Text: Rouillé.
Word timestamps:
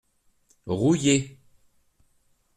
Rouillé. 0.65 1.37